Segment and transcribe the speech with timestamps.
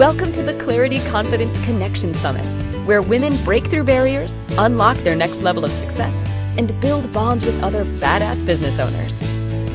[0.00, 2.46] Welcome to the Clarity Confidence Connection Summit,
[2.86, 6.14] where women break through barriers, unlock their next level of success,
[6.56, 9.20] and build bonds with other badass business owners.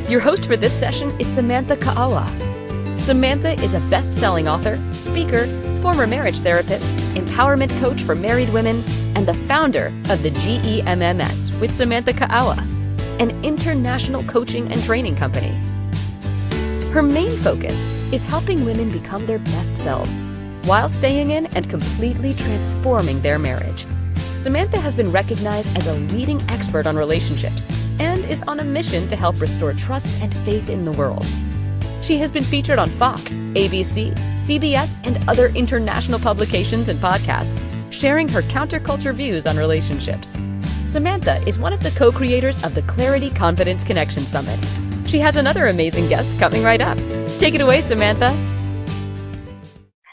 [0.09, 2.27] Your host for this session is Samantha Ka'awa.
[3.01, 5.45] Samantha is a best selling author, speaker,
[5.83, 8.83] former marriage therapist, empowerment coach for married women,
[9.15, 12.57] and the founder of the GEMMS with Samantha Ka'awa,
[13.19, 15.53] an international coaching and training company.
[16.89, 17.77] Her main focus
[18.11, 20.13] is helping women become their best selves
[20.65, 23.85] while staying in and completely transforming their marriage.
[24.35, 27.67] Samantha has been recognized as a leading expert on relationships
[27.99, 31.25] and is on a mission to help restore trust and faith in the world.
[32.01, 37.59] She has been featured on Fox, ABC, CBS, and other international publications and podcasts,
[37.91, 40.31] sharing her counterculture views on relationships.
[40.83, 44.59] Samantha is one of the co creators of the Clarity Confidence Connection Summit.
[45.07, 46.97] She has another amazing guest coming right up.
[47.37, 48.31] Take it away, Samantha.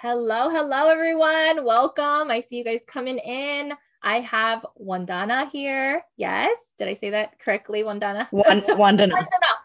[0.01, 1.65] Hello, hello, everyone.
[1.65, 2.33] Welcome.
[2.33, 3.73] I see you guys coming in.
[4.03, 6.03] I have Vandana here.
[6.17, 6.57] Yes.
[6.79, 8.29] Did I say that correctly, Vandana?
[8.33, 8.67] Vandana.
[8.75, 9.15] Vandana.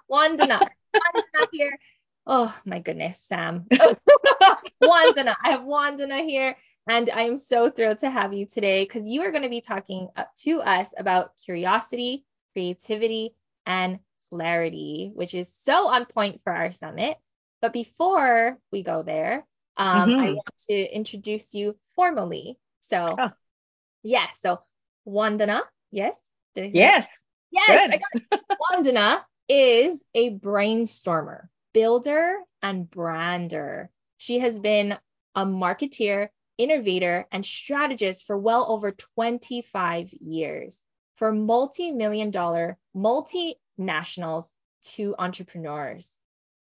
[0.09, 0.59] Vandana.
[0.95, 1.79] Vandana here.
[2.27, 3.65] Oh, my goodness, Sam.
[4.83, 5.35] Vandana.
[5.43, 6.55] I have Vandana here.
[6.87, 10.09] And I'm so thrilled to have you today because you are going to be talking
[10.15, 13.33] up to us about curiosity, creativity,
[13.65, 13.97] and
[14.29, 17.17] clarity, which is so on point for our summit.
[17.61, 19.45] But before we go there,
[19.77, 20.19] um, mm-hmm.
[20.19, 22.57] I want to introduce you formally.
[22.89, 23.29] So, oh.
[24.03, 24.37] yes.
[24.41, 24.59] So,
[25.07, 26.15] Vandana, yes?
[26.55, 27.23] yes.
[27.51, 27.99] Yes.
[28.71, 33.89] Vandana is a brainstormer, builder, and brander.
[34.17, 34.97] She has been
[35.35, 40.79] a marketeer, innovator, and strategist for well over 25 years
[41.15, 44.45] for multi million dollar multinationals
[44.83, 46.07] to entrepreneurs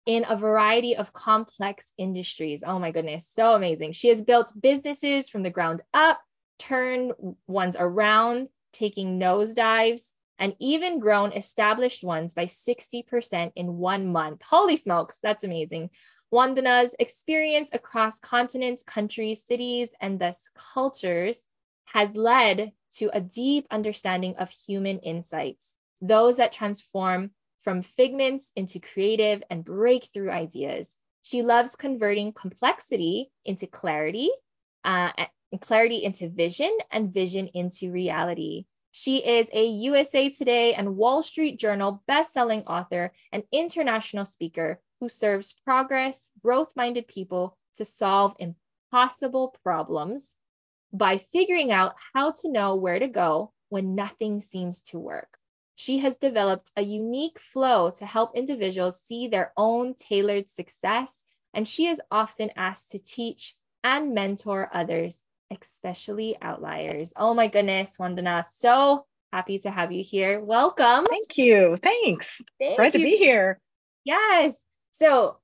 [0.06, 2.62] in a variety of complex industries.
[2.66, 3.92] Oh my goodness, so amazing.
[3.92, 6.20] She has built businesses from the ground up,
[6.58, 7.12] turned
[7.46, 10.02] ones around, taking nosedives,
[10.38, 14.40] and even grown established ones by 60% in one month.
[14.42, 15.90] Holy smokes, that's amazing.
[16.32, 20.36] Vandana's experience across continents, countries, cities, and thus
[20.74, 21.38] cultures
[21.84, 28.80] has led to a deep understanding of human insights, those that transform from figments into
[28.80, 30.88] creative and breakthrough ideas.
[31.22, 34.30] She loves converting complexity into clarity,
[34.84, 35.12] uh,
[35.52, 38.66] and clarity into vision, and vision into reality.
[38.92, 45.08] She is a USA Today and Wall Street Journal best-selling author and international speaker who
[45.08, 50.36] serves progress, growth-minded people to solve impossible problems
[50.92, 55.39] by figuring out how to know where to go when nothing seems to work
[55.80, 61.10] she has developed a unique flow to help individuals see their own tailored success,
[61.54, 65.16] and she is often asked to teach and mentor others,
[65.50, 67.14] especially outliers.
[67.16, 70.38] Oh my goodness, Vandana, so happy to have you here.
[70.38, 71.06] Welcome.
[71.06, 71.78] Thank you.
[71.82, 72.42] Thanks.
[72.58, 73.00] Thank Glad you.
[73.00, 73.58] to be here.
[74.04, 74.52] Yes.
[74.92, 75.38] So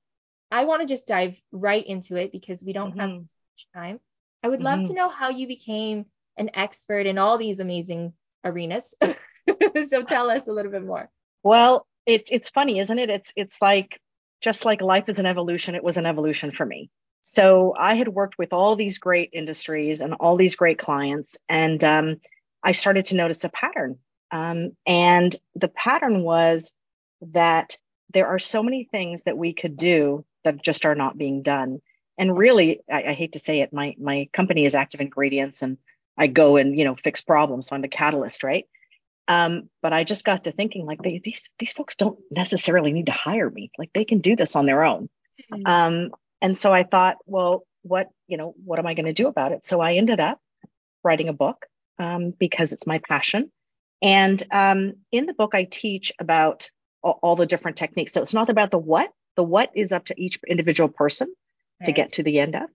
[0.51, 2.99] I want to just dive right into it because we don't mm-hmm.
[2.99, 3.99] have much time.
[4.43, 4.89] I would love mm-hmm.
[4.89, 6.05] to know how you became
[6.37, 8.93] an expert in all these amazing arenas.
[9.89, 11.09] so tell us a little bit more.
[11.43, 13.09] Well, it's it's funny, isn't it?
[13.09, 13.99] It's it's like
[14.41, 16.89] just like life is an evolution, it was an evolution for me.
[17.21, 21.83] So I had worked with all these great industries and all these great clients, and
[21.83, 22.17] um,
[22.63, 23.97] I started to notice a pattern.
[24.31, 26.73] Um, and the pattern was
[27.21, 27.77] that
[28.13, 31.81] there are so many things that we could do that just are not being done.
[32.17, 35.77] And really, I, I hate to say it, my my company is Active Ingredients, and
[36.17, 37.67] I go and you know fix problems.
[37.67, 38.65] So I'm the catalyst, right?
[39.27, 43.07] Um, but I just got to thinking like they, these these folks don't necessarily need
[43.07, 43.71] to hire me.
[43.77, 45.09] Like they can do this on their own.
[45.51, 45.65] Mm-hmm.
[45.65, 46.11] Um,
[46.41, 49.51] and so I thought, well, what you know, what am I going to do about
[49.51, 49.65] it?
[49.65, 50.39] So I ended up
[51.03, 51.65] writing a book
[51.99, 53.51] um, because it's my passion.
[54.01, 56.69] And um, in the book, I teach about
[57.01, 58.13] all, all, the different techniques.
[58.13, 59.11] So it's not about the what.
[59.35, 61.33] The what is up to each individual person
[61.79, 61.85] right.
[61.85, 62.69] to get to the end of,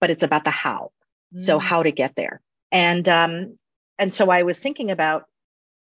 [0.00, 0.90] but it's about the how.
[1.34, 1.38] Mm-hmm.
[1.38, 1.62] So mm.
[1.62, 2.40] how to get there.
[2.72, 3.56] And um,
[3.98, 5.24] and so I was thinking about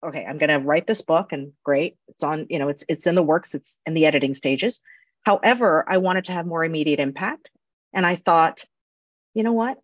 [0.04, 1.96] okay, I'm going to write this book and great.
[2.08, 4.82] It's on, you know, it's it's in the works, it's in the editing stages.
[5.24, 7.52] However, I wanted to have more immediate impact.
[7.94, 8.64] And I thought,
[9.34, 9.78] you know what?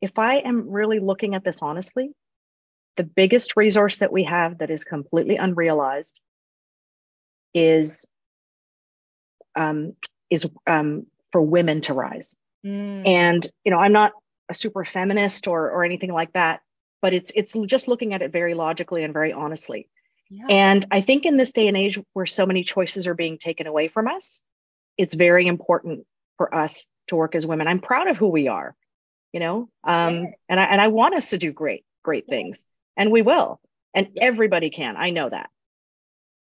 [0.00, 2.10] If I am really looking at this honestly,
[2.96, 6.20] the biggest resource that we have that is completely unrealized
[7.54, 8.04] is
[9.54, 9.94] um,
[10.30, 12.36] is um, for women to rise.
[12.64, 13.06] Mm.
[13.06, 14.12] And you know, I'm not
[14.48, 16.60] a super feminist or or anything like that,
[17.02, 19.88] but it's it's just looking at it very logically and very honestly.
[20.30, 20.46] Yeah.
[20.48, 23.66] And I think in this day and age where so many choices are being taken
[23.66, 24.40] away from us,
[24.98, 26.06] it's very important
[26.38, 27.68] for us to work as women.
[27.68, 28.74] I'm proud of who we are.
[29.32, 32.66] you know um and i and i want us to do great great things
[32.96, 33.60] and we will
[33.94, 35.50] and everybody can i know that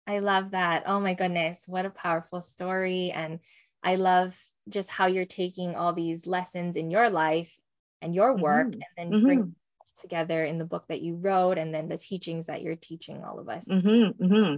[0.08, 0.84] I love that.
[0.86, 3.12] Oh my goodness, what a powerful story.
[3.12, 3.40] And
[3.84, 4.36] I love
[4.70, 7.60] just how you're taking all these lessons in your life
[8.02, 8.82] and your work Mhm.
[8.82, 9.26] and then Mhm.
[9.26, 9.56] bring
[10.02, 13.40] together in the book that you wrote and then the teachings that you're teaching all
[13.40, 13.66] of us.
[13.66, 14.56] Mm-hmm, mm-hmm.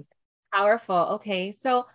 [0.54, 0.96] Powerful.
[1.16, 1.56] Okay.
[1.64, 1.86] So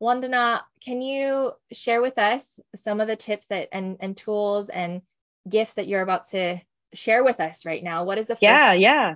[0.00, 2.46] Vandana, can you share with us
[2.76, 5.02] some of the tips that and, and tools and
[5.48, 6.60] gifts that you're about to
[6.94, 8.04] share with us right now?
[8.04, 9.14] What is the first yeah yeah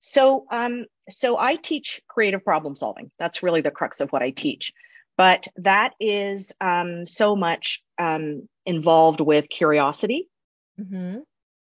[0.00, 4.30] so um so i teach creative problem solving that's really the crux of what i
[4.30, 4.72] teach
[5.16, 10.28] but that is um so much um involved with curiosity
[10.76, 11.18] hmm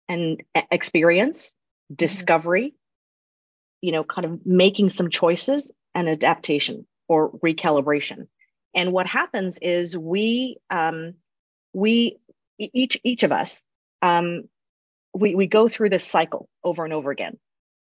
[0.08, 1.54] and experience
[1.94, 2.74] discovery
[3.82, 8.28] you know kind of making some choices and adaptation or recalibration.
[8.74, 11.14] And what happens is we um
[11.74, 12.18] we
[12.58, 13.64] each each of us
[14.02, 14.44] um
[15.14, 17.38] we we go through this cycle over and over again.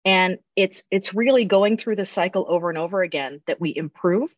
[0.05, 4.29] And it's it's really going through this cycle over and over again that we improve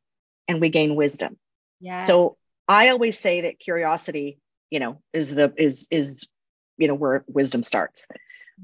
[0.48, 1.38] and we gain wisdom.
[1.82, 2.00] Yeah.
[2.00, 2.36] so
[2.68, 4.38] i always say that curiosity
[4.70, 6.28] you know is the is is
[6.80, 8.08] you know where wisdom starts.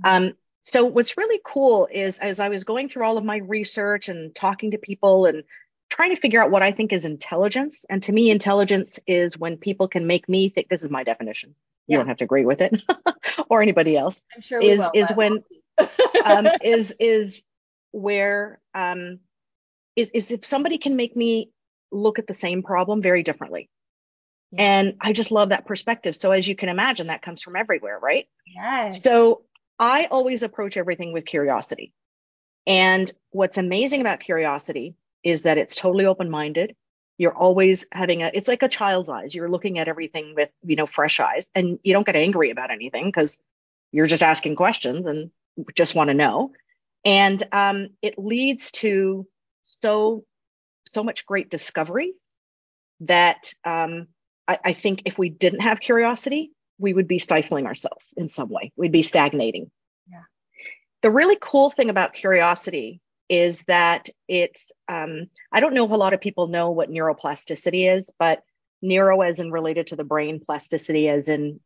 [0.04, 0.34] Um
[0.66, 4.34] so what's really cool is as i was going through all of my research and
[4.34, 5.44] talking to people and
[5.92, 9.58] trying to figure out what i think is intelligence and to me intelligence is when
[9.58, 11.54] people can make me think this is my definition.
[11.88, 12.82] You don't have to agree with it
[13.50, 14.24] or anybody else.
[14.36, 15.44] I'm sure we is- will, is when-
[16.26, 17.44] um, is is
[17.92, 19.20] where um,
[19.96, 21.52] is is if somebody can make me
[21.92, 23.70] look at the same problem very differently.
[24.56, 24.64] Yeah.
[24.64, 26.16] And I just love that perspective.
[26.16, 28.28] So as you can imagine, that comes from everywhere, right?
[28.48, 29.02] yes.
[29.04, 29.44] So
[29.78, 31.94] I always approach everything with curiosity.
[32.68, 36.76] And what's amazing about curiosity is that it's totally open-minded.
[37.18, 39.34] You're always having a it's like a child's eyes.
[39.34, 42.72] You're looking at everything with, you know, fresh eyes and you don't get angry about
[42.72, 43.38] anything because
[43.92, 45.32] you're just asking questions and
[45.76, 46.52] just want to know.
[47.06, 49.28] And um, it leads to
[49.64, 50.26] so
[50.88, 52.14] so much great discovery
[53.02, 54.08] that um,
[54.48, 58.50] I, I think if we didn't have curiosity, we would be stifling ourselves in some
[58.50, 58.72] way.
[58.76, 59.72] We'd be stagnating.
[60.10, 60.24] Yeah.
[61.02, 65.96] The really cool thing about curiosity is that it's um, I don't know if a
[65.96, 68.44] lot of people know what neuroplasticity is, but
[68.82, 71.60] neuro as in related to the brain, plasticity as in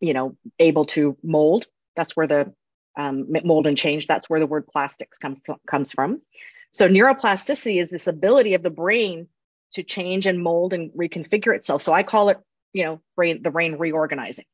[0.00, 1.66] you know able to mold.
[1.96, 2.52] That's where the
[2.96, 4.06] um, mold and change.
[4.06, 6.22] That's where the word plastics come comes from.
[6.70, 9.28] So neuroplasticity is this ability of the brain
[9.72, 11.82] to change and mold and reconfigure itself.
[11.82, 12.38] So I call it,
[12.72, 14.46] you know, brain the brain reorganizing.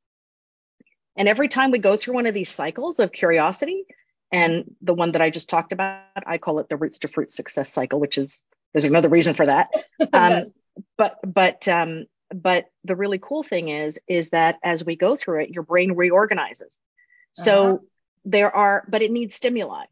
[1.17, 3.85] And every time we go through one of these cycles of curiosity,
[4.33, 5.97] and the one that I just talked about,
[6.27, 9.47] I call it the roots to fruit success cycle, which is there's another reason for
[9.47, 9.69] that.
[10.13, 10.53] Um,
[10.97, 15.43] but but um, but the really cool thing is is that as we go through
[15.43, 16.79] it, your brain reorganizes.
[17.35, 17.79] So Uh-huh.
[18.25, 19.85] there are, but it needs stimuli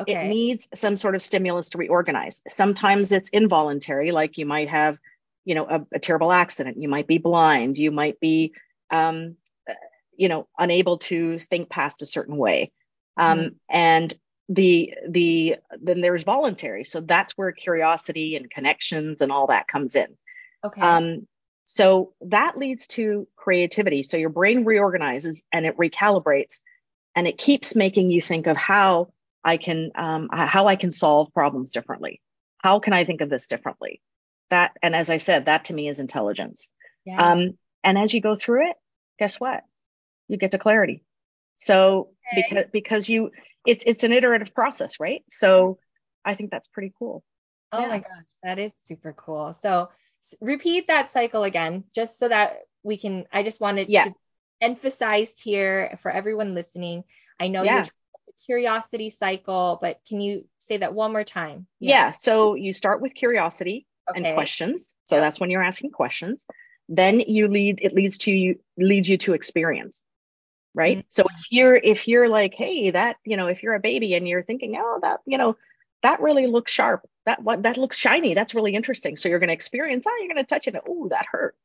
[0.00, 0.26] okay.
[0.26, 4.98] it needs some sort of stimulus to reorganize sometimes it's involuntary like you might have
[5.44, 8.52] you know a, a terrible accident you might be blind you might be
[8.90, 9.36] um,
[9.68, 9.74] uh,
[10.16, 12.72] you know unable to think past a certain way
[13.16, 13.54] um, Mhm.
[13.70, 14.14] and
[14.48, 19.96] the the then there's voluntary so that's where curiosity and connections and all that comes
[19.96, 20.08] in
[20.64, 20.80] okay.
[20.80, 21.26] um,
[21.64, 24.02] so that leads to creativity.
[24.02, 26.60] So your brain reorganizes and it recalibrates,
[27.16, 29.08] and it keeps making you think of how
[29.44, 32.20] I can um, how I can solve problems differently.
[32.58, 34.00] How can I think of this differently?
[34.50, 36.66] That and as I said, that to me is intelligence.
[37.04, 37.32] yeah.
[37.32, 38.76] Um, and as you go through it,
[39.18, 39.62] guess what?
[40.28, 41.04] You get to clarity.
[41.56, 42.46] So Okay.
[42.48, 43.30] because because you
[43.66, 45.22] it's it's an iterative process, right?
[45.30, 45.78] So
[46.24, 47.22] I think that's pretty cool.
[47.72, 47.88] Oh Yeah.
[47.88, 49.52] my gosh, that is super cool.
[49.54, 49.90] So
[50.22, 53.26] s- repeat that cycle again, just so that we can.
[53.32, 54.04] I just wanted Yeah.
[54.04, 54.14] to
[54.60, 57.04] emphasize here for everyone listening.
[57.38, 57.74] I know Yeah.
[57.74, 58.03] you're talking about the
[58.46, 61.66] curiosity cycle, but can you say that one more time?
[61.80, 62.12] Yeah.
[62.12, 64.96] So you start with curiosity and questions.
[65.04, 65.24] So Yep.
[65.24, 66.46] that's when you're asking questions.
[66.88, 70.02] Then you lead it leads to you leads you to experience.
[70.74, 70.98] Right.
[70.98, 71.04] Mhm.
[71.10, 74.26] So if you're if you're like, hey, that, you know, if you're a baby and
[74.28, 75.56] you're thinking, oh, that, you know,
[76.02, 77.08] that really looks sharp.
[77.26, 78.34] That what that looks shiny.
[78.34, 79.16] That's really interesting.
[79.16, 80.74] So you're going to experience, oh, you're going to touch it.
[80.86, 81.56] Oh, that hurt.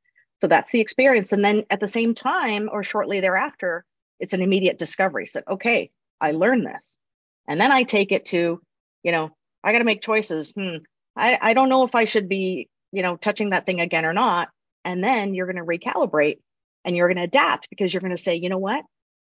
[0.41, 1.33] So that's the experience.
[1.33, 3.83] And then at the same time or shortly thereafter,
[4.19, 5.25] it's an immediate discovery.
[5.25, 6.97] So, okay, I learn this.
[7.47, 8.61] And then I take it to,
[9.03, 9.31] you know,
[9.63, 10.51] I got to make choices.
[10.51, 10.77] Hmm.
[11.15, 14.13] I, I don't know if I should be, you know, touching that thing again or
[14.13, 14.49] not.
[14.85, 16.39] And then you're going to recalibrate
[16.85, 18.83] and you're going to adapt because you're going to say, you know what?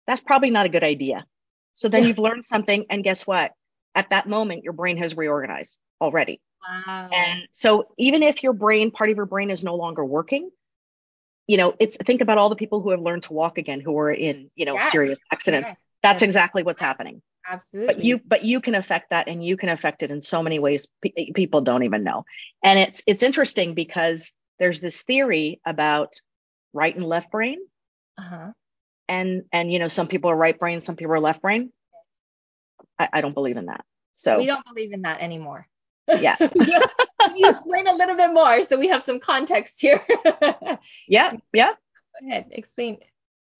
[0.07, 1.25] That's probably not a good idea.
[1.73, 2.09] So then Yeah.
[2.09, 2.85] you've learned something.
[2.89, 3.51] And guess what?
[3.95, 6.39] At that moment, your brain has reorganized already.
[6.67, 7.09] Wow.
[7.11, 10.49] And so even if your brain, part of your brain is no longer working,
[11.47, 13.91] you know, it's think about all the people who have learned to walk again who
[13.93, 14.91] were in, you know, Yes.
[14.91, 15.71] serious accidents.
[15.71, 15.77] Yes.
[16.03, 17.21] That's exactly what's happening.
[17.47, 17.93] Absolutely.
[17.93, 20.59] But you but you can affect that and you can affect it in so many
[20.59, 22.23] ways pe- people don't even know.
[22.63, 26.13] And it's it's interesting because there's this theory about
[26.73, 27.57] right and left brain
[28.17, 28.51] uh-huh.
[29.09, 31.71] and and you know some people are right brain, some people are left brain.
[32.99, 33.83] I, I don't believe in that.
[34.13, 35.67] So We don't believe in that anymore.
[36.07, 36.35] yeah.
[37.21, 40.05] Can you explain a little bit more so we have some context here?
[41.07, 41.73] yeah, Yeah,
[42.21, 42.97] Go ahead, explain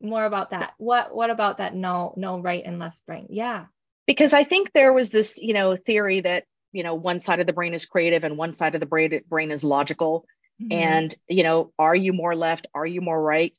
[0.01, 0.74] more about that.
[0.77, 3.27] What what about that no no right and left brain?
[3.29, 3.65] Yeah.
[4.08, 7.48] because I think there was this, you know, theory that, you know, one side of
[7.48, 10.25] the brain is creative and one side of the brain, brain is logical.
[10.62, 10.74] Mhm.
[10.74, 12.67] And, you know, are you more left?
[12.74, 13.53] Are you more right?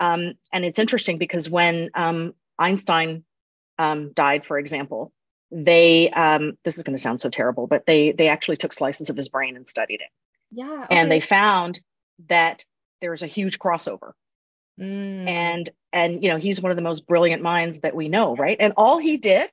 [0.00, 3.24] Um, and it's interesting because when um, Einstein
[3.78, 5.12] um, died, for example,
[5.50, 9.10] they um, this is going to sound so terrible, but they they actually took slices
[9.10, 10.10] of his brain and studied it,
[10.50, 10.86] yeah.
[10.90, 11.80] and they found
[12.28, 12.64] that
[13.00, 14.12] there's a huge crossover
[14.78, 18.36] Mm, and and you know he's one of the most brilliant minds that we know
[18.36, 19.50] right and all he did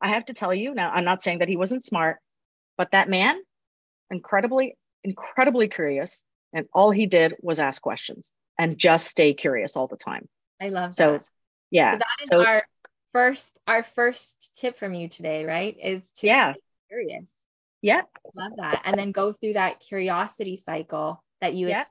[0.00, 2.18] i have to tell you now i'm not saying that he wasn't smart
[2.76, 3.36] but that man
[4.10, 9.86] incredibly incredibly curious and all he did was ask questions and just stay curious all
[9.88, 10.28] the time
[10.60, 11.28] I love so that.
[11.70, 12.64] yeah So that is so our
[13.12, 15.76] first our first tip from you today, right?
[15.82, 16.52] Is to Yeah.
[16.52, 17.28] stay curious.
[17.82, 18.02] yeah
[18.34, 18.82] Love that.
[18.84, 21.84] And then go through that curiosity cycle that you Yeah.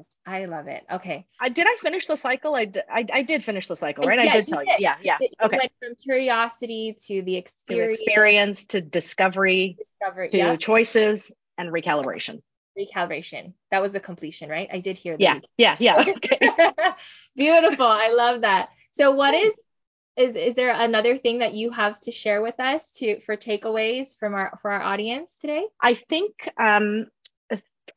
[0.00, 0.18] Experienced.
[0.26, 0.82] I love it.
[0.90, 1.26] Okay.
[1.40, 4.18] I, did i finish the cycle I, d- I I did finish the cycle right
[4.18, 4.68] Yeah, i did tell did.
[4.68, 9.76] you yeah yeah It okay went from curiosity to the to experience, experience to discovery
[9.78, 12.40] discovery, to yep, choices and recalibration
[12.78, 13.52] recalibration.
[13.70, 14.68] That was the completion, right?
[14.72, 15.42] I did hear that.
[15.56, 16.50] yeah yeah yeah okay
[17.36, 17.86] Beautiful.
[17.86, 18.70] I love that.
[18.92, 19.54] So what is
[20.16, 24.16] is is there another thing that you have to share with us to for takeaways
[24.18, 25.64] from our for our audience today?
[25.80, 27.06] I think um,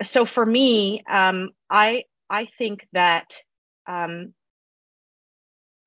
[0.01, 0.25] so.
[0.25, 3.36] For me, um, I I think that
[3.88, 4.34] um,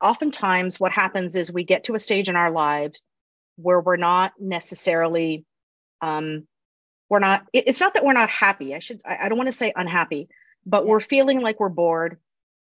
[0.02, 3.02] oftentimes what happens is we get to a stage in our lives
[3.56, 5.44] where we're not necessarily
[6.00, 6.46] um,
[7.08, 7.44] we're not.
[7.52, 8.74] it- It's not that we're not happy.
[8.74, 9.00] I should.
[9.04, 10.28] I, I don't want to say unhappy,
[10.64, 10.90] but Yeah.
[10.90, 12.18] we're feeling like we're bored.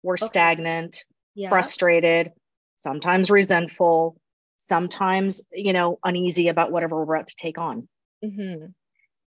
[0.02, 0.26] We're Okay.
[0.26, 1.48] stagnant, Yeah.
[1.48, 2.32] frustrated,
[2.76, 4.20] sometimes resentful,
[4.58, 7.88] sometimes you know uneasy about whatever we're about to take on.
[8.22, 8.66] hmm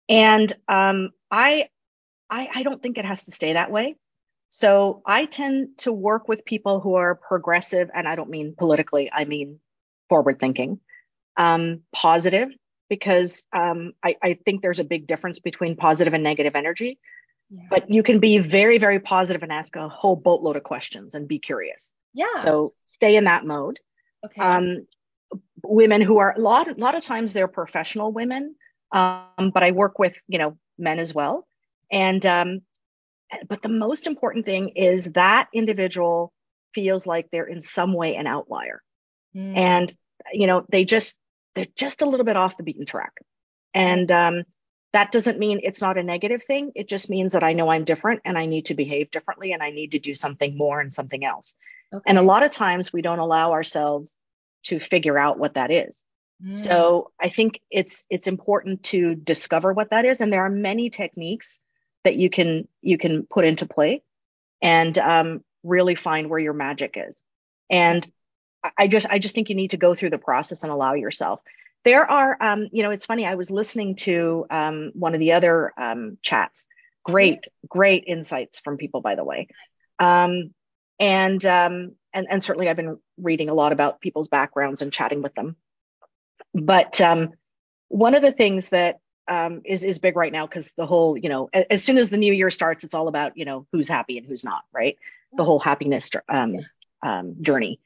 [0.09, 1.68] And um, I,
[2.30, 3.96] I, I don't think it has to stay that way.
[4.48, 9.10] So I tend to work with people who are progressive, and I don't mean politically.
[9.12, 9.58] I mean
[10.08, 10.80] forward thinking,
[11.36, 12.48] um, positive,
[12.88, 16.98] because um, I, I think there's a big difference between positive and negative energy.
[17.50, 17.62] Yeah.
[17.68, 21.28] But you can be very, very positive and ask a whole boatload of questions and
[21.28, 21.90] be curious.
[22.14, 22.40] yeah.
[22.40, 23.78] So stay in that mode
[24.24, 24.40] okay.
[24.40, 24.86] um,
[25.62, 28.54] women who are a lot, a lot of times they're professional women,
[28.92, 31.46] um, but I work with you know men as well.
[31.94, 32.60] And um,
[33.48, 36.32] but the most important thing is that individual
[36.74, 38.82] feels like they're in some way an outlier,
[39.36, 39.56] Mm.
[39.56, 39.96] and
[40.32, 41.16] you know they just
[41.54, 43.12] they're just a little bit off the beaten track,
[43.72, 44.42] and um,
[44.92, 46.70] that doesn't mean it's not a negative thing.
[46.76, 49.62] It just means that I know I'm different and I need to behave differently and
[49.62, 51.54] I need to do something more and something else.
[51.92, 52.04] okay.
[52.06, 54.16] And a lot of times we don't allow ourselves
[54.64, 56.04] to figure out what that is.
[56.44, 56.52] Mm.
[56.52, 60.90] So I think it's it's important to discover what that is, and there are many
[60.90, 61.58] techniques
[62.04, 64.02] that you can you can put into play,
[64.62, 67.23] and um, really find where your magic is.
[67.70, 68.06] And
[68.78, 71.40] I- just I just think you need to go through the process and allow yourself.
[71.84, 75.32] There are um, you know it's funny I was listening to um, one of the
[75.32, 76.64] other um, chats.
[77.04, 79.49] Great great insights from people by the way.
[79.99, 80.54] Um,
[80.99, 85.23] and um, and and certainly I've been reading a lot about people's backgrounds and chatting
[85.23, 85.56] with them.
[86.54, 87.32] But um,
[87.88, 91.28] one of the things that um, is is big right now because the whole you
[91.28, 93.88] know a- as soon as the new year starts, it's all about you know who's
[93.88, 94.96] happy and who's not, right?
[95.36, 96.56] The whole happiness um,
[97.02, 97.80] um, journey.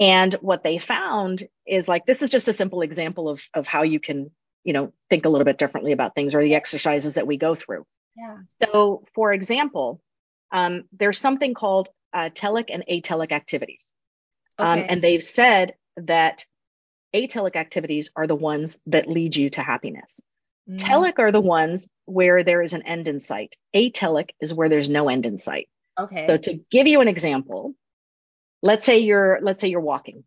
[0.00, 3.82] And what they found is like this is just a simple example of of how
[3.82, 4.30] you can
[4.64, 7.54] you know think a little bit differently about things or the exercises that we go
[7.54, 7.84] through.
[8.16, 8.38] yeah.
[8.62, 10.00] So, for example,
[10.52, 13.92] um, there's something called uh, telic and atelic activities.
[14.58, 14.86] Um, Okay.
[14.88, 16.44] and they've said that
[17.14, 20.20] atelic activities are the ones that lead you to happiness.
[20.68, 20.78] Mm.
[20.78, 23.56] Telic are the ones where there is an end in sight.
[23.74, 25.68] Atelic is where there's no end in sight.
[25.98, 26.24] Okay.
[26.26, 27.74] So to give you an example,
[28.62, 30.24] let's say you're let's say you're walking.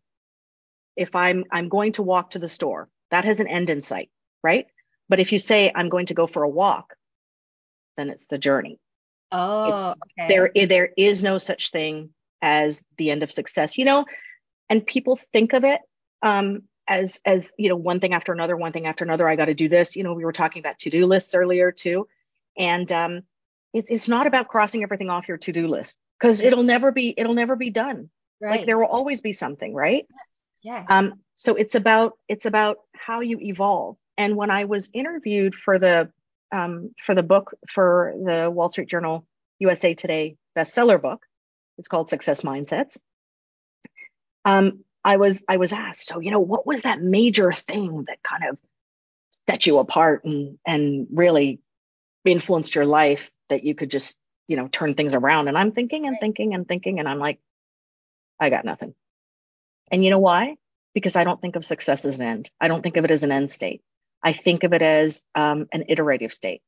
[0.96, 4.10] If I'm I'm going to walk to the store, that has an end in sight,
[4.42, 4.66] right?
[5.08, 6.94] But if you say I'm going to go for a walk,
[7.96, 8.78] then it's the journey.
[9.32, 10.28] oh, okay.
[10.28, 12.10] There there is no such thing
[12.42, 13.78] as the end of success.
[13.78, 14.04] You know,
[14.68, 15.80] and people think of it
[16.22, 19.28] um, as as you know one thing after another, one thing after another.
[19.28, 19.96] I got to do this.
[19.96, 22.08] You know, we were talking about to do lists earlier too,
[22.56, 23.22] and um,
[23.72, 25.96] it's it's not about crossing everything off your to do list.
[26.18, 28.10] because it'll never be it'll never be done.
[28.40, 28.58] Right.
[28.58, 30.06] Like there will always be something, right?
[30.62, 30.84] yeah.
[30.88, 33.96] Um, so it's about it's about how you evolve.
[34.18, 36.10] And when I was interviewed for the
[36.52, 39.26] um, for the book for the Wall Street Journal
[39.58, 41.26] USA Today bestseller book,
[41.78, 42.98] it's called Success Mindsets.
[44.44, 48.24] Um, I was I was asked, so you know, what was that major thing that
[48.24, 48.58] kind of
[49.30, 51.60] set you apart and and really
[52.24, 55.46] influenced your life that you could just you know turn things around?
[55.46, 57.38] And I'm thinking and thinking and thinking, and I'm like,
[58.40, 58.94] I got nothing.
[59.92, 60.56] And you know why?
[60.92, 62.50] Because I don't think of success as an end.
[62.60, 63.82] I don't think of it as an end state.
[64.24, 66.62] I think of it as um, an iterative state.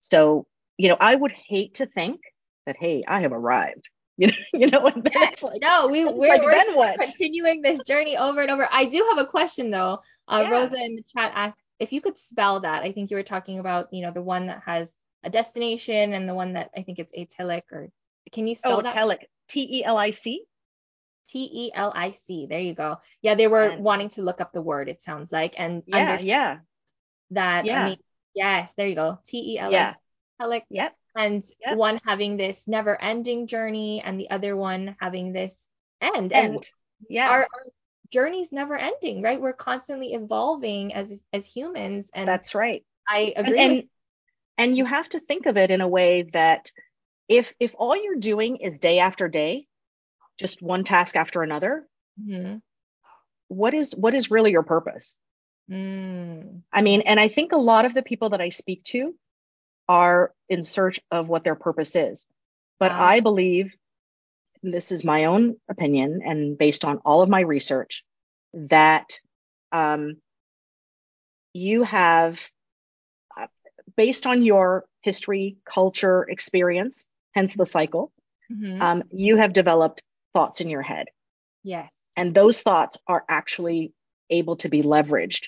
[0.00, 0.46] So,
[0.78, 2.20] you know, I would hate to think
[2.64, 3.90] that, hey, I have arrived.
[4.18, 5.42] You know, you know, then Yes.
[5.42, 7.00] like, no, we we're, like, we're then what?
[7.00, 8.68] continuing this journey over and over.
[8.70, 10.00] I do have a question though.
[10.28, 10.50] Uh, Yeah.
[10.50, 12.82] Rosa in the chat asked if you could spell that.
[12.82, 16.28] I think you were talking about, you know, the one that has a destination and
[16.28, 17.88] the one that I think it's atelic or
[18.32, 18.94] can you spell oh, that?
[18.94, 20.44] telic, T E L I C.
[21.28, 22.46] T E L I C.
[22.48, 22.98] There you go.
[23.22, 25.54] Yeah, they were And- wanting to look up the word, it sounds like.
[25.58, 26.58] And Yeah, yeah,
[27.30, 27.64] that.
[27.64, 27.84] I yeah.
[27.86, 27.98] mean,
[28.34, 29.18] yes, there you go.
[29.26, 29.72] T E L I C.
[29.72, 29.92] Yeah.
[29.92, 29.98] C.
[30.40, 30.62] Atelic.
[30.70, 31.76] yep, And Yep.
[31.76, 35.54] one having this never ending journey and the other one having this
[36.00, 36.32] end.
[36.32, 36.70] And and
[37.08, 37.64] yeah, our, our
[38.10, 39.40] journey's never ending, right?
[39.40, 42.84] We're constantly evolving as as humans, and that's right.
[43.08, 43.58] I And, agree.
[43.58, 43.84] and with,
[44.58, 46.70] and you have to think of it in a way that
[47.28, 49.66] if if all you're doing is day after day,
[50.38, 52.62] just one task after another, Mhm.
[53.48, 55.16] what is what is really your purpose?
[55.68, 56.62] Mm.
[56.72, 59.14] I mean, and I think a lot of the people that I speak to
[59.88, 62.26] are in search of what their purpose is.
[62.78, 63.00] But Ah.
[63.02, 63.74] I believe,
[64.62, 68.04] this is my own opinion and based on all of my research,
[68.54, 69.18] that
[69.72, 70.20] um,
[71.54, 72.38] you have,
[73.36, 73.46] uh,
[73.96, 78.12] based on your history, culture, experience, hence the cycle,
[78.50, 78.80] Mhm.
[78.80, 80.02] um, you have developed
[80.34, 81.08] thoughts in your head.
[81.64, 81.92] yes.
[82.14, 83.94] And those thoughts are actually
[84.28, 85.44] able to be leveraged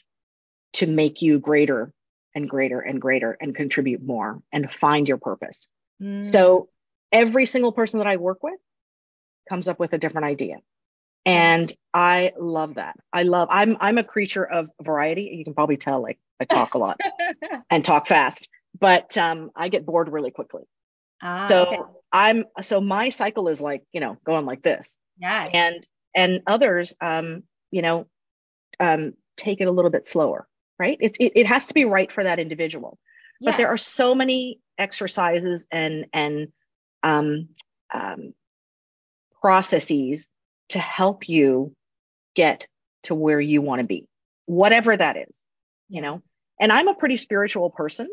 [0.75, 1.93] to make you greater
[2.34, 5.68] and greater and greater and contribute more and find your purpose.
[6.02, 6.25] Mm.
[6.25, 6.68] So
[7.12, 8.58] every single person that I work with
[9.49, 10.56] comes up with a different idea.
[11.26, 12.97] And I love that.
[13.12, 15.34] I love I'm I'm a creature of variety.
[15.38, 17.00] You can probably tell like I talk a lot
[17.70, 20.64] and talk fast, but um I get bored really quickly.
[21.23, 21.78] ah, so okay.
[22.12, 25.50] I'm so my cycle is like, you know, going like this Yes.
[25.54, 28.06] and and others um you know
[28.80, 30.47] um take it a little bit slower
[30.78, 30.99] right?
[31.00, 32.99] It's it, it has to be right for that individual.
[33.41, 36.49] But there are so many exercises and and
[37.02, 37.49] um,
[37.93, 38.32] um
[39.43, 40.26] processes
[40.71, 41.75] to help you
[42.34, 42.67] get
[43.02, 44.08] to where you want to be
[44.47, 45.43] whatever that is
[45.91, 46.23] you know?
[46.58, 48.08] And i'm a pretty spiritual person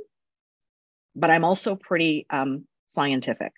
[1.16, 3.54] but i'm also pretty um scientific.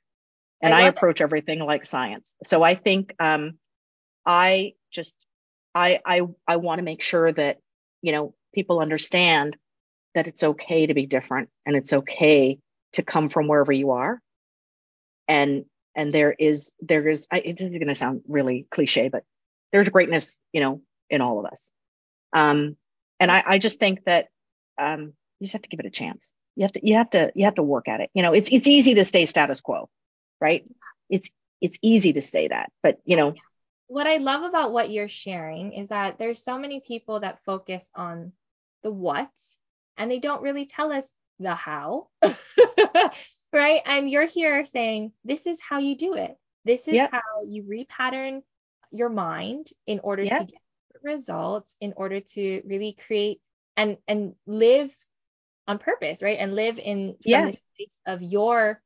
[0.62, 0.98] And I I, love it.
[0.98, 2.32] approach everything like science.
[2.44, 3.58] So I think um,
[4.26, 5.26] I just
[5.76, 7.58] I I I want to make sure that
[8.02, 9.58] you know people understand
[10.16, 12.60] that it's okay to be different and it's okay
[12.94, 14.22] to come from wherever you are.
[15.28, 19.24] And and there is there is I, it is going to sound really cliche, but
[19.72, 21.70] there's greatness you know in all of us.
[22.34, 22.78] Um,
[23.20, 24.28] and I I just think that
[24.78, 26.34] um, you just have to give it a chance.
[26.56, 28.10] You have to you have to you have to work at it.
[28.13, 29.89] You know, it's it's easy to stay status quo,
[30.42, 30.66] right?
[31.10, 31.30] It's
[31.62, 33.36] it's easy to say that, but you know,
[33.88, 37.88] what I love about what you're sharing is that there's so many people that focus
[37.96, 38.34] on
[38.84, 39.30] the what
[39.98, 41.06] and they don't really tell us
[41.39, 42.08] the how.
[43.54, 43.82] right?
[43.86, 46.38] And you're here saying this is how you do it.
[46.65, 47.12] This is Yep.
[47.12, 48.41] how you repattern
[48.91, 50.39] your mind in order Yep.
[50.39, 50.60] to get
[51.04, 53.41] results, in order to really create
[53.76, 54.96] and and live
[55.67, 56.38] on purpose, right?
[56.39, 57.46] And live in Yeah.
[57.48, 58.82] the space of your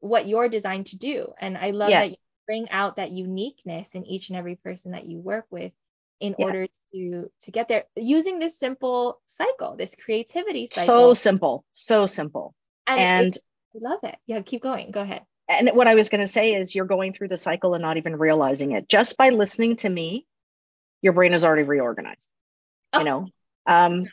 [0.00, 1.32] what you're designed to do.
[1.40, 2.00] And I love Yeah.
[2.00, 5.72] that you bring out that uniqueness in each and every person that you work with
[6.22, 6.44] in Yeah.
[6.46, 12.06] order to to get there using this simple cycle, this creativity cycle so simple, so
[12.06, 12.54] simple.
[12.86, 13.42] and And it-
[13.74, 14.16] I love it.
[14.26, 14.90] Yeah, keep going.
[14.90, 15.22] Go ahead.
[15.48, 17.96] and what I was going to say is you're going through the cycle and not
[17.96, 18.88] even realizing it.
[18.88, 20.26] Just by listening to me,
[21.02, 22.28] your brain is already reorganized.
[22.92, 22.98] Oh.
[23.00, 23.26] You know.
[23.66, 24.06] Um,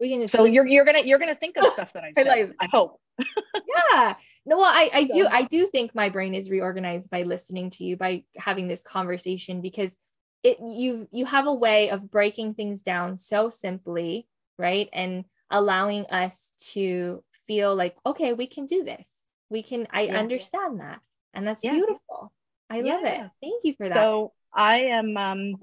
[0.00, 2.08] We can just so listen- you're you're gonna you're gonna think of stuff that I
[2.08, 2.26] I said.
[2.26, 2.98] like- I hope.
[3.54, 4.14] yeah
[4.46, 7.84] no well i i do i do think my brain is reorganized by listening to
[7.84, 9.94] you by having this conversation because
[10.42, 14.26] it you you have a way of breaking things down so simply
[14.58, 19.08] right and allowing us to feel like okay we can do this
[19.50, 20.18] we can i Yeah.
[20.18, 21.00] understand that
[21.34, 21.72] and that's Yeah.
[21.72, 22.32] beautiful
[22.70, 25.54] i love it thank you for that So I am um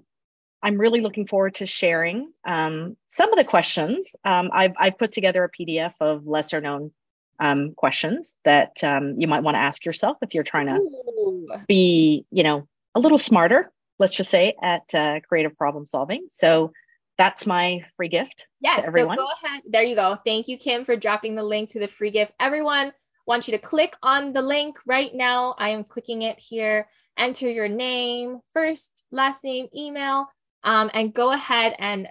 [0.62, 4.16] I'm really looking forward to sharing um, some of the questions.
[4.26, 6.92] Um, I've, I've put together a PDF of lesser known
[7.40, 11.48] um, questions that um, you might want to ask yourself if you're trying to Ooh.
[11.68, 16.28] be, you know, a little smarter, let's just say, at uh, creative problem solving.
[16.32, 16.72] So
[17.18, 19.18] that's my free gift Yes, to everyone.
[19.18, 19.64] so go ahead.
[19.70, 20.18] There you go.
[20.26, 22.32] Thank you, Kim, for dropping the link to the free gift.
[22.40, 22.94] Everyone,
[23.28, 25.54] want you to click on the link right now.
[25.60, 26.88] I am clicking it here.
[27.18, 30.28] Enter your name, first, last name, email,
[30.64, 32.08] um, and go ahead and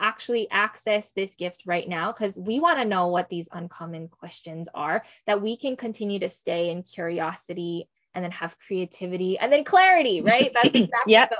[0.00, 4.68] actually access this gift right now because we want to know what these uncommon questions
[4.74, 9.64] are that we can continue to stay in curiosity and then have creativity and then
[9.64, 10.50] clarity, right?
[10.54, 11.32] That's exactly Yep.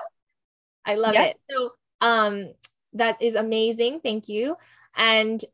[0.84, 1.24] I love Yep.
[1.26, 1.40] it.
[1.50, 2.54] So um
[2.94, 4.00] that is amazing.
[4.00, 4.56] Thank you.
[4.96, 5.44] And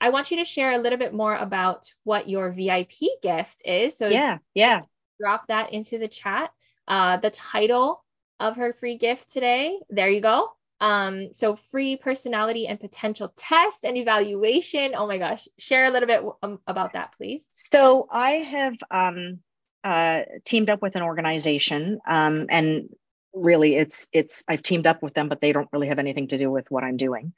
[0.00, 3.96] I want you to share a little bit more about what your VIP gift is.
[3.96, 4.82] So yeah, yeah.
[5.20, 6.50] drop that into the chat.
[6.88, 8.02] Uh, the title
[8.40, 9.78] of her free gift today.
[9.90, 10.52] There you go.
[10.80, 14.94] Um, so free personality and potential test and evaluation.
[14.96, 17.44] Oh my gosh, share a little bit um, about that, please.
[17.50, 19.40] So I have um,
[19.84, 22.88] uh, teamed up with an organization, um, and
[23.32, 26.38] really, it's it's I've teamed up with them, but they don't really have anything to
[26.38, 27.32] do with what I'm doing.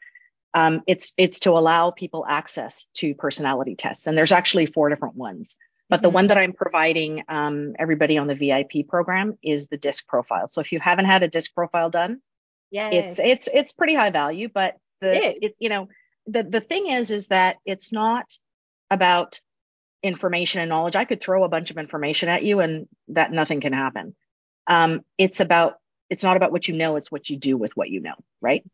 [0.55, 5.16] Um, it's it's to allow people access to personality tests, and there's actually four different
[5.16, 5.57] ones.
[5.88, 6.14] But the Mhm.
[6.14, 10.48] one that I'm providing um, everybody on the VIP program is the DISC profile.
[10.48, 12.22] So if you haven't had a DISC profile done,
[12.70, 15.88] yeah, it's it's it's pretty high value but the it, you know
[16.26, 18.24] the the thing is is that it's not
[18.90, 19.40] about
[20.03, 23.61] information and knowledge i could throw a bunch of information at you and that nothing
[23.61, 24.15] can happen
[24.67, 25.75] um it's about
[26.11, 28.65] it's not about what you know it's what you do with what you know right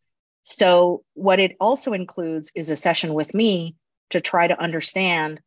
[0.43, 3.77] so what it also includes is a session with me
[4.11, 5.41] to try to understand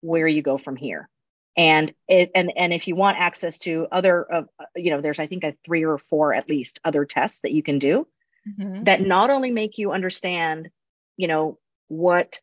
[0.00, 1.08] where you go from here
[1.56, 5.18] and it and and if you want access to other of uh, you know there's
[5.18, 8.06] i think a three or four at least other tests that you can do
[8.46, 8.84] Mhm.
[8.86, 10.70] that not only make you understand,
[11.16, 12.40] you know, what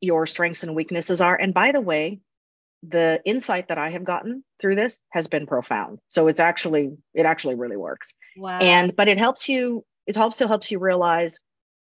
[0.00, 1.36] your strengths and weaknesses are.
[1.36, 2.20] And by the way,
[2.86, 5.98] the insight that I have gotten through this has been profound.
[6.08, 8.12] So it's actually, it actually really works.
[8.36, 8.58] Wow.
[8.58, 11.40] And, but it helps you, it also helps you realize,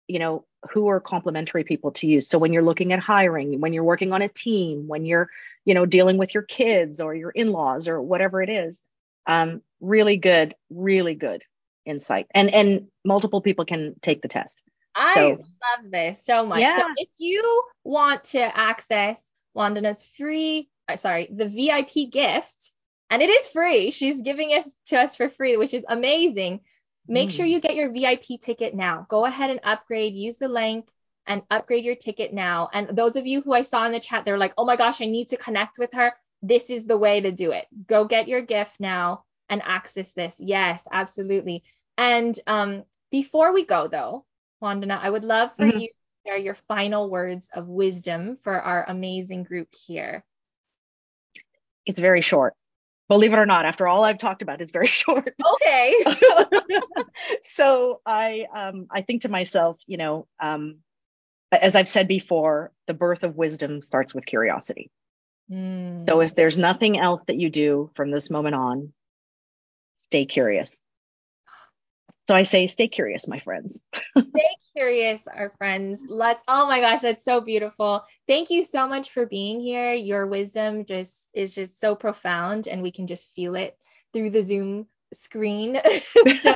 [0.08, 2.20] you know, who are complementary people to you.
[2.20, 5.28] So when you're looking at hiring, when you're working on a team, when you're,
[5.64, 8.80] you know, dealing with your kids or your in-laws or whatever it is,
[9.26, 11.42] um, really good, really good
[11.86, 12.26] insight.
[12.34, 14.60] And and multiple people can take the test.
[14.94, 16.60] I So- love this so much.
[16.60, 16.76] Yeah.
[16.76, 19.22] So if you want to access
[19.56, 22.72] Vandana's free, sorry, the VIP gift,
[23.10, 26.60] and it is free, she's giving it to us for free, which is amazing.
[27.08, 27.50] Make sure Mm.
[27.50, 29.06] you get your VIP ticket now.
[29.08, 30.88] Go ahead and upgrade, use the link
[31.26, 32.68] and upgrade your ticket now.
[32.72, 35.00] And those of you who I saw in the chat, they're like, oh my gosh,
[35.00, 36.12] I need to connect with her.
[36.42, 37.66] This is the way to do it.
[37.86, 40.34] Go get your gift now and access this.
[40.38, 41.64] Yes, absolutely.
[41.98, 44.24] And um, before we go though,
[44.62, 45.80] Vandana, I would love for Mhm.
[45.80, 45.94] you to
[46.26, 50.24] share your final words of wisdom for our amazing group here.
[51.86, 52.54] It's very short.
[53.08, 55.34] Believe it or not, after all I've talked about, it's very short.
[55.54, 56.04] Okay.
[57.42, 60.78] so I um I think to myself, you know, um
[61.52, 64.90] as I've said before, the birth of wisdom starts with curiosity.
[65.50, 65.98] Mm.
[65.98, 68.92] So if there's nothing else that you do from this moment on,
[69.98, 70.76] stay curious.
[72.30, 73.80] So I say stay curious, my friends.
[74.16, 76.04] Stay curious, our friends.
[76.08, 76.40] Let's.
[76.46, 78.04] Oh my gosh, that's so beautiful.
[78.28, 79.94] Thank you so much for being here.
[79.94, 83.76] Your wisdom just is just so profound, and we can just feel it
[84.12, 85.76] through the Zoom screen.
[86.40, 86.54] so,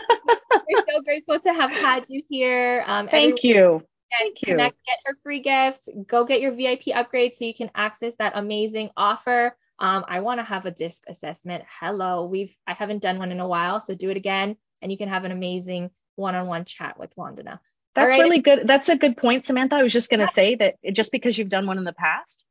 [0.68, 2.84] we're so grateful to have had you here.
[2.87, 3.82] Um, Thank you.
[4.12, 4.54] Yes, Thank you.
[4.54, 8.34] connect, get her free gift, go get your VIP upgrade so you can access that
[8.37, 9.56] amazing offer.
[9.80, 11.64] Um, I want to have a DISC assessment.
[11.80, 14.98] Hello, we've I haven't done one in a while, so do it again, and you
[14.98, 17.58] can have an amazing one-on-one chat with Vandana.
[17.96, 18.22] That's right.
[18.22, 18.68] really good.
[18.68, 19.76] That's a good point, Samantha.
[19.76, 22.44] I was just going to say that just because you've done one in the past,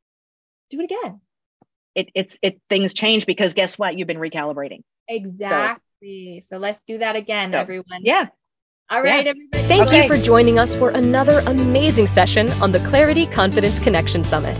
[0.72, 1.22] Do it again.
[1.96, 3.98] it, it's it things change because guess what?
[3.98, 4.82] You've been recalibrating.
[5.08, 6.42] Exactly.
[6.46, 8.02] So, let's do that again, So, everyone.
[8.02, 8.28] Yeah.
[8.90, 9.64] All right, everybody.
[9.68, 10.04] Thank Okay.
[10.04, 14.58] you for joining us for another amazing session on the Clarity Confidence Connection Summit,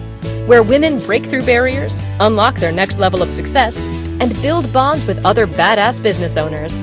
[0.48, 3.88] where women break through barriers, unlock their next level of success,
[4.22, 6.82] and build bonds with other badass business owners.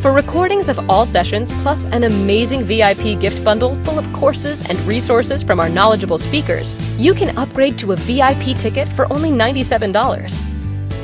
[0.00, 4.78] For recordings of all sessions, plus an amazing VIP gift bundle full of courses and
[4.82, 10.40] resources from our knowledgeable speakers, you can upgrade to a VIP ticket for only $97.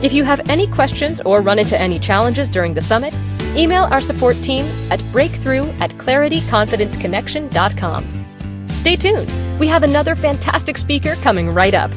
[0.01, 3.13] If you have any questions or run into any challenges during the summit,
[3.57, 8.69] email our support team at breakthrough at clarityconfidenceconnection.com.
[8.69, 9.59] Stay tuned.
[9.59, 11.91] We have another fantastic speaker coming right up.